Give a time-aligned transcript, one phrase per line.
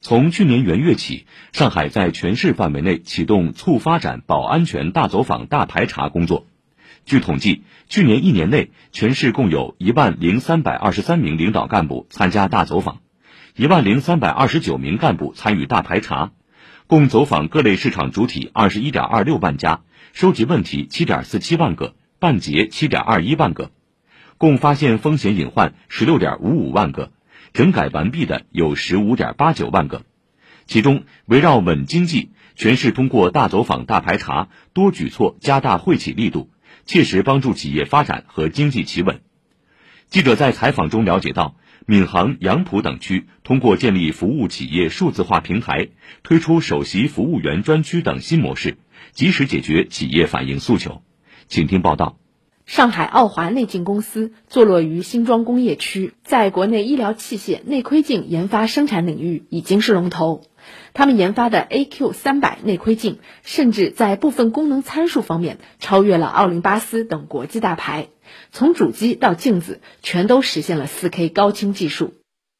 [0.00, 6.46] 从去年元月起，上海在全市范围内启动促发展保安全大走访大排查工作。
[7.04, 13.00] 据统计，去年一年内，全市共有一万零三百二十三名领导干部参加大走访，
[13.56, 16.30] 一万零三百二十九名干部参与大排查，
[16.86, 19.80] 共走访各类市场主体二十一点二六万家，
[20.12, 23.72] 收集问题七点四七万个，办结七点二一万个，
[24.36, 27.10] 共发现风险隐患十六点五五万个。
[27.52, 30.04] 整改完毕的有十五点八九万个，
[30.66, 36.50] 其中围绕稳经济，全市通过大走访、大排查多举措加大惠企力度，
[36.86, 39.20] 切实帮助企业发展和经济企稳。
[40.08, 45.88] 记者在采访中了解到，闵行、杨浦等区通过建立服务企业数字化平台，
[46.22, 48.78] 推出首席服务员专区等新模式，
[49.12, 51.02] 及时解决企业反映诉求。
[51.46, 52.18] 请听报道。
[52.68, 60.42] 上海奥华内镜公司坐落于新庄工业区，在国内医疗器械内窥镜研发生产领域已经是龙头。
[60.92, 68.08] 他们研发的 AQ 三百内窥镜，甚至在部分功能参数方面超越了奥林巴斯等国际大牌。
[68.52, 72.12] 从主机到镜子，全都实现了 4K 高清技术，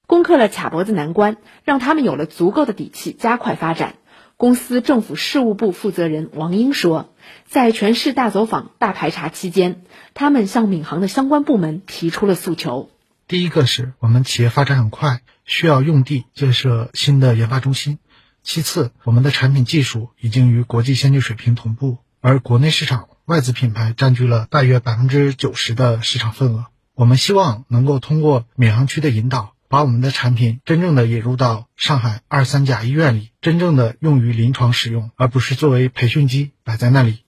[0.07, 3.97] 攻克了卡脖子难关，让他们有了足够的底气加快发展。
[4.39, 7.13] 公司政府事务部负责人王英说，
[7.45, 9.83] 在全市大走访、大排查期间，
[10.15, 12.89] 他们向闵行的相关部门提出了诉求。
[13.27, 17.97] 第一个是我们企业发展很快，需要用地建设新的研发中心；
[18.45, 26.67] 其次，我们的产品技术已经与国际先进水平同步，而国内市场外资品牌占据了大约百分之九十的市场份额。
[26.95, 29.55] 我们希望能够通过闵行区的引导。
[29.69, 37.19] 把我们的产品真正的引入到上海二三甲医院里，真正的用于临床使用，而不是作为培训机摆在那里。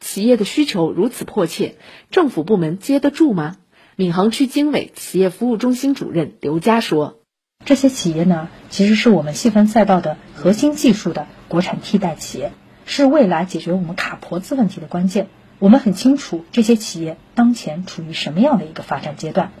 [0.00, 1.76] 企业的需求如此迫切，
[2.10, 3.56] 政府部门接得住吗？
[3.96, 7.20] 闵行区经委企业服务中心主任刘佳说
[7.64, 12.52] ：“这些企业呢，其实是我们细分赛道的核心技术的国产替代企业，
[12.86, 15.28] 是未来解决我们卡脖子问题的关键。
[15.58, 19.52] 我们很清楚这些企业当前处于什么样的一个发展阶段。”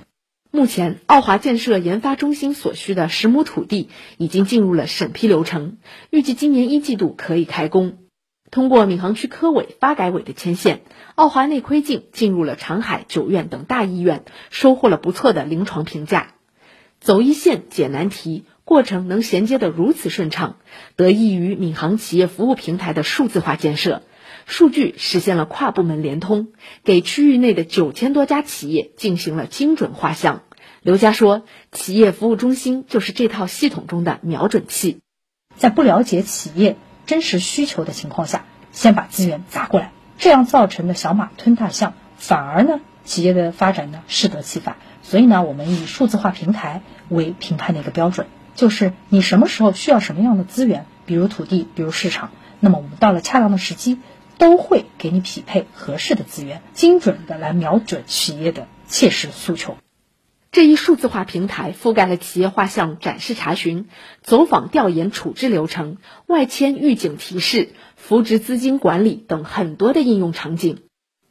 [0.56, 3.88] 目前，奥华建设研发中心所需的十亩土地
[4.18, 5.78] 已经进入了审批流程，
[6.10, 7.98] 预计今年一季度可以开工。
[8.52, 10.82] 通过闵行区科委、发改委的牵线，
[11.16, 16.34] 奥华内窥镜进入了长海、九院等大医院，收获了不错的临床评价。
[17.00, 20.58] 走一线解难题，过程能衔接得如此顺畅，
[20.94, 24.02] 得益于闵行企业服务平台的数字化建设。
[24.46, 26.48] 数据实现了跨部门联通，
[26.84, 30.42] 给区域内的九千多家企业进行了精准画像。
[30.82, 35.00] 刘佳说：“企业服务中心就是这套系统中的瞄准器，
[35.56, 44.76] 在不了解企业真实需求的情况下，先把资源砸过来，这样造成的小马吞大象，反而呢，企业的发展呢适得其反。
[45.02, 52.30] 所以呢，我们以数字化平台为评判的一个标准，就是你什么时候需要什么样的资源，比如土地，比如市场，
[52.60, 53.98] 那么我们到了恰当的时机。”
[54.38, 59.76] 都会给你匹配合适的资源，精准的来瞄准企业的切实诉求。
[60.52, 63.88] 这一数字化平台覆盖了企业画像展示、查询、
[64.22, 65.96] 走访调研、处置流程、
[66.26, 70.82] 外迁预警提示、扶植资金管理等很多的应用场景。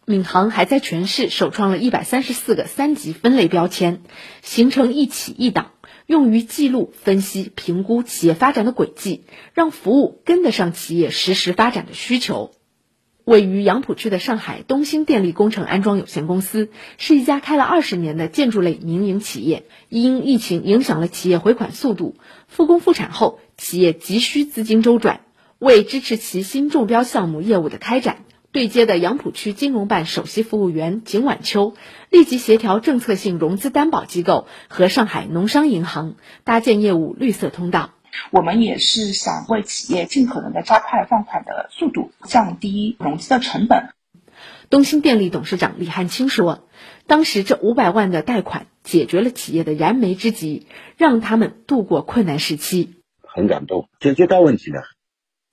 [0.06, 4.02] 闵行还在全市首创了一百三十四个三级分类标签，
[4.42, 5.72] 形成一起一档，
[6.06, 12.52] 用于记录、分析、评估企业发展的轨迹，让服务跟得上企业实时发展的需求。
[13.26, 19.64] 位于杨浦区的上海东兴电力工程安装有限公司是一家开了二十年的建筑类民营企业。
[19.88, 22.16] 因疫情影响了企业回款速度，
[22.48, 25.22] 复工复产后，企业急需资金周转。
[25.58, 31.76] 为支持其新中标项目业务的开展，对接的杨浦区金融办首席服务员景晚秋
[32.10, 37.92] 立即协调政策性融资担保机构和上海农商银行搭建业务绿色通道。
[38.32, 43.90] 我们也是想为企业尽可能的加快放款的速度，降低融资的成本。
[44.70, 46.68] 东兴电力董事长李汉清说
[47.06, 52.96] ：“当时这五百万的贷款解决了企业的燃眉之急，让他们度过困难时期。
[53.22, 54.82] 很感动，解决到问题了。”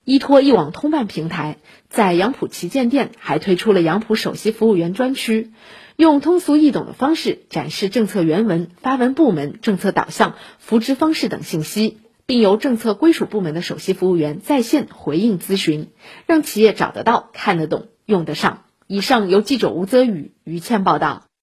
[0.03, 1.57] 依托一网通办平台，
[1.87, 5.51] 在杨浦旗舰店还推出了杨浦首席服务员专区，
[5.95, 12.00] 用通俗易懂的方式展示政策原文、发文部门政策导向、扶植方式等信息。
[12.25, 15.89] 并由政策归属部门的首席服务员在线回应咨询，
[16.25, 18.63] 让企业找得到、看得懂、用得上。
[18.87, 21.30] 以上由记者吴泽宇、于倩报道。